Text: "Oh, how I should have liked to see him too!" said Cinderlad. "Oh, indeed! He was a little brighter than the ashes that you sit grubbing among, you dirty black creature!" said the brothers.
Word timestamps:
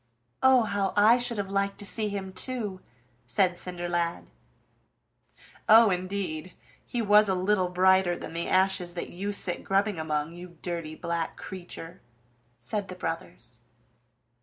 "Oh, 0.41 0.63
how 0.63 0.93
I 0.97 1.19
should 1.19 1.37
have 1.37 1.51
liked 1.51 1.77
to 1.77 1.85
see 1.85 2.09
him 2.09 2.33
too!" 2.33 2.81
said 3.27 3.59
Cinderlad. 3.59 4.31
"Oh, 5.69 5.91
indeed! 5.91 6.55
He 6.83 7.03
was 7.03 7.29
a 7.29 7.35
little 7.35 7.69
brighter 7.69 8.17
than 8.17 8.33
the 8.33 8.47
ashes 8.49 8.95
that 8.95 9.11
you 9.11 9.31
sit 9.31 9.63
grubbing 9.63 9.99
among, 9.99 10.33
you 10.33 10.57
dirty 10.63 10.95
black 10.95 11.37
creature!" 11.37 12.01
said 12.57 12.87
the 12.87 12.95
brothers. 12.95 13.59